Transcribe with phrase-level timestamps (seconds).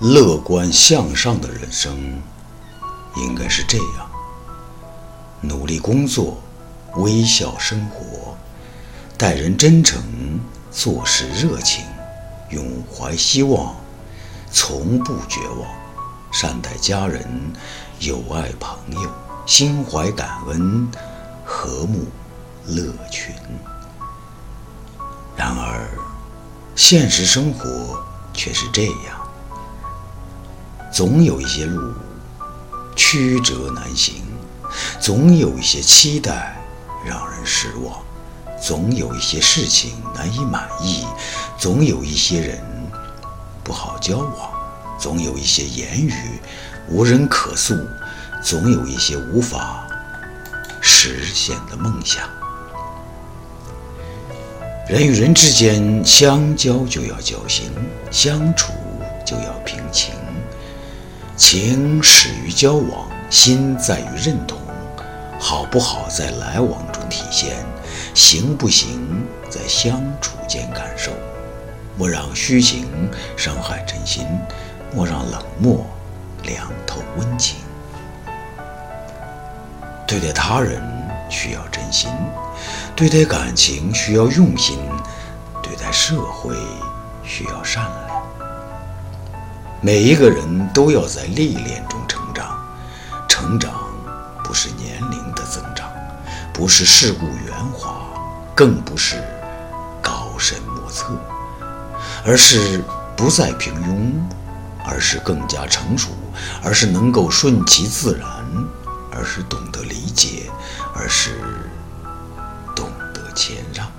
[0.00, 2.22] 乐观向上的人生
[3.16, 4.10] 应该是这样：
[5.42, 6.40] 努力工作，
[6.96, 8.34] 微笑生活，
[9.18, 10.02] 待人真诚，
[10.70, 11.84] 做事热情，
[12.48, 13.74] 永怀希望，
[14.50, 15.68] 从不绝望，
[16.32, 17.52] 善待家人，
[17.98, 19.10] 友爱朋友，
[19.44, 20.90] 心怀感恩，
[21.44, 22.06] 和睦
[22.66, 23.34] 乐群。
[25.36, 25.90] 然而，
[26.74, 29.19] 现实生活却是这样，
[30.90, 31.92] 总有一些路
[32.96, 34.22] 曲折难行，
[35.00, 36.56] 总有一些期待
[37.06, 38.02] 让人失望，
[38.60, 41.06] 总有一些事情难以满意，
[41.56, 42.60] 总有一些人
[43.62, 44.50] 不好交往，
[44.98, 46.12] 总有一些言语
[46.88, 47.78] 无人可诉，
[48.42, 49.86] 总有一些无法
[50.80, 52.28] 实现的梦想。
[54.88, 57.70] 人与人之间相交就要交心，
[58.10, 58.72] 相处
[59.24, 60.12] 就要平情。
[61.40, 64.58] 情始于交往，心在于认同。
[65.38, 67.56] 好不好在来往中体现，
[68.14, 71.10] 行不行在相处间感受。
[71.96, 72.86] 莫让虚情
[73.38, 74.26] 伤害真心，
[74.94, 75.82] 莫让冷漠
[76.42, 77.56] 凉透温情。
[80.06, 80.82] 对待他人
[81.30, 82.10] 需要真心。
[82.94, 84.78] 对待感情需要用心，
[85.62, 86.54] 对待社会
[87.24, 88.19] 需要善良。
[89.82, 92.58] 每一个人都要在历练中成长，
[93.26, 93.72] 成长
[94.44, 95.90] 不是年龄的增长，
[96.52, 98.02] 不是世故圆滑，
[98.54, 99.16] 更不是
[100.02, 101.18] 高深莫测，
[102.26, 102.82] 而是
[103.16, 104.12] 不再平庸，
[104.84, 106.10] 而是更加成熟，
[106.62, 108.28] 而是能够顺其自然，
[109.10, 110.50] 而是懂得理解，
[110.94, 111.30] 而是
[112.76, 113.20] 懂得。
[113.32, 113.90] 谦让，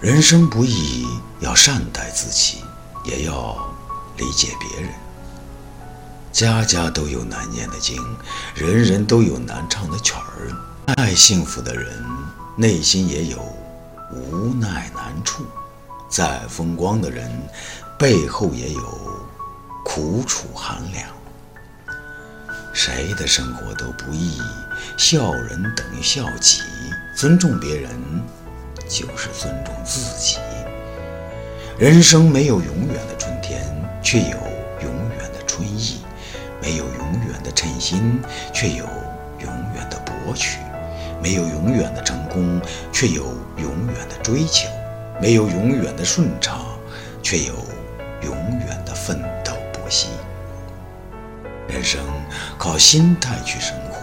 [0.00, 1.06] 人生不易，
[1.38, 2.62] 要善待自己，
[3.04, 3.72] 也要
[4.16, 4.90] 理解别人。
[6.32, 7.96] 家家都有难念的经，
[8.56, 10.50] 人人都有难唱的曲儿。
[10.96, 12.04] 再幸福的人，
[12.56, 13.38] 内心也有
[14.12, 15.44] 无奈难处；
[16.08, 17.30] 再风光的人，
[17.96, 19.26] 背后也有
[19.84, 21.08] 苦楚寒凉。
[22.72, 24.40] 谁的生活都不易，
[24.98, 26.60] 笑人等于笑己。
[27.16, 27.90] 尊重别人，
[28.88, 30.38] 就是尊重自己。
[31.76, 33.60] 人生没有永远的春天，
[34.00, 34.36] 却有
[34.80, 35.98] 永远的春意；
[36.62, 38.84] 没有永远的称心，却有
[39.40, 40.60] 永远的博取；
[41.20, 42.60] 没有永远的成功，
[42.92, 43.24] 却有
[43.56, 44.68] 永远的追求；
[45.20, 46.64] 没有永远的顺畅，
[47.24, 47.54] 却有
[48.22, 50.10] 永远的奋斗不息。
[51.66, 52.00] 人生
[52.56, 53.98] 靠心态去生活，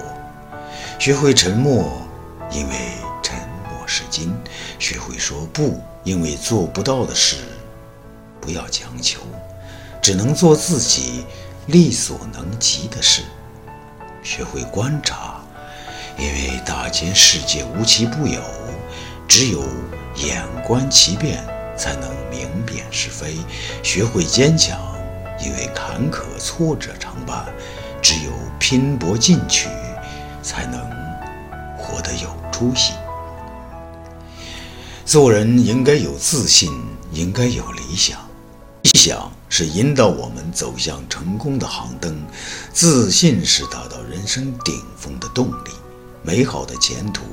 [1.00, 1.90] 学会沉默。
[2.52, 2.76] 因为
[3.24, 3.34] 沉
[3.64, 4.36] 默是金，
[4.78, 5.80] 学会说不。
[6.04, 7.38] 因为做不到的事，
[8.42, 9.22] 不要强求，
[10.02, 11.24] 只能做自己
[11.68, 13.22] 力所能及的事。
[14.24, 15.40] 学会观察，
[16.18, 18.42] 因为大千世界无奇不有，
[19.28, 19.64] 只有
[20.16, 21.44] 眼观其变，
[21.78, 23.38] 才能明辨是非。
[23.84, 24.78] 学会坚强，
[25.40, 27.46] 因为坎坷挫折常伴，
[28.02, 29.70] 只有拼搏进取，
[30.42, 30.82] 才能
[31.78, 32.42] 活得有。
[32.62, 32.94] 出息，
[35.04, 36.72] 做人应该有自信，
[37.12, 38.20] 应该有理想。
[38.84, 42.20] 理想是引导我们走向成功的航灯，
[42.74, 45.70] 自信是达到人生顶峰的动力。
[46.24, 47.24] 美好的前途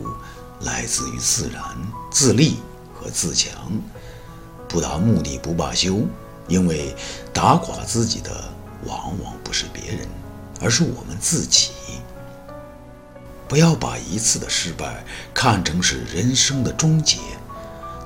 [0.61, 1.63] 来自于自然、
[2.11, 2.59] 自立
[2.95, 3.53] 和自强。
[4.69, 6.03] 不达目的不罢休，
[6.49, 6.95] 因为
[7.33, 8.31] 打垮自己的
[8.85, 10.07] 往往不是别人，
[10.61, 11.71] 而是我们自己。
[13.49, 17.17] 不要把一次的失败看成是人生的终结，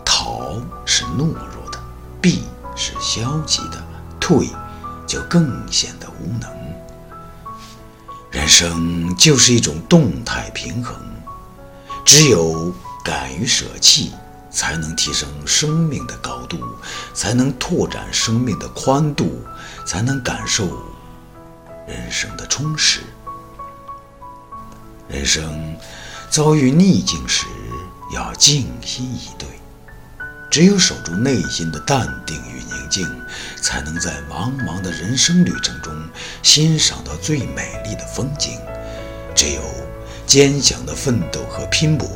[0.05, 1.81] 逃是懦弱的，
[2.21, 3.83] 避是消极的，
[4.21, 4.49] 退
[5.07, 6.51] 就更显得无能。
[8.31, 10.97] 人生就是一种动态平衡，
[12.05, 12.73] 只有
[13.05, 14.13] 敢于舍弃，
[14.51, 16.59] 才能提升生命的高度，
[17.13, 19.45] 才能拓展生命的宽度，
[19.87, 20.67] 才能感受
[21.87, 23.01] 人生的充实。
[25.09, 25.77] 人生
[26.31, 27.45] 遭遇逆境时，
[28.15, 29.47] 要静心以对。
[30.53, 33.09] 只有守住内心的淡定与宁静，
[33.63, 35.91] 才能在茫茫的人生旅程中
[36.43, 38.61] 欣赏到最美丽的风景。
[39.35, 39.63] 只有
[40.27, 42.07] 坚强的奋斗和拼搏，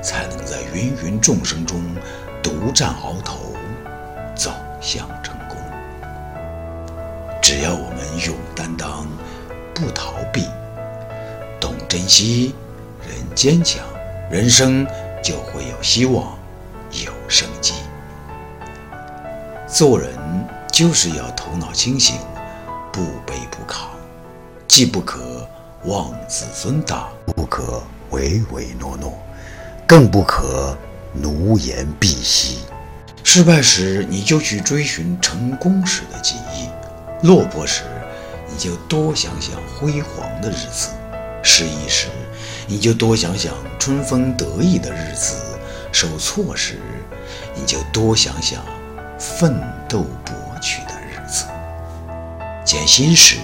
[0.00, 1.82] 才能在芸芸众生中
[2.40, 3.56] 独占鳌头，
[4.36, 5.58] 走向成功。
[7.42, 9.08] 只要我们勇担当，
[9.74, 10.46] 不逃避。
[11.60, 12.54] 懂珍惜，
[13.08, 13.84] 人坚强，
[14.30, 14.86] 人生
[15.20, 16.38] 就会有希望，
[17.32, 17.72] 生机。
[19.66, 20.10] 做人
[20.70, 22.16] 就是要头脑清醒，
[22.92, 23.86] 不卑不亢，
[24.68, 25.48] 既不可
[25.84, 29.18] 妄自尊大，不可唯唯诺诺，
[29.86, 30.76] 更不可
[31.14, 32.58] 奴颜婢膝。
[33.24, 36.68] 失败时，你就去追寻成功时的记忆；
[37.26, 37.84] 落魄时，
[38.46, 40.90] 你就多想想辉煌的日子；
[41.42, 42.08] 失意时，
[42.66, 45.36] 你就多想想春风得意的日子；
[45.92, 46.80] 受挫时，
[47.54, 48.64] 你就多想想
[49.18, 49.54] 奋
[49.88, 51.44] 斗博取的日子；
[52.64, 53.36] 艰辛时，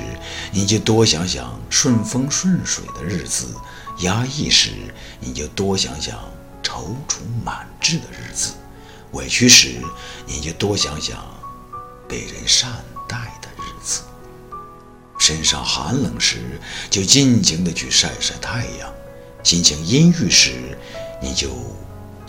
[0.50, 3.47] 你就多想想顺风顺水的日子；
[3.99, 4.71] 压抑时，
[5.21, 6.19] 你就多想想
[6.62, 8.53] 踌躇满志的日子。
[9.12, 9.81] 委屈时，
[10.27, 11.25] 你就多想想
[12.09, 12.71] 被人善
[13.09, 14.03] 待的日子；
[15.19, 16.61] 身上寒冷时，
[16.91, 18.91] 就尽情的去晒晒太阳；
[19.45, 20.77] 心情阴郁时，
[21.23, 21.50] 你就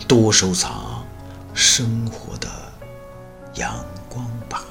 [0.06, 1.04] 多收藏
[1.54, 2.48] 生活的
[3.54, 4.69] 阳光吧。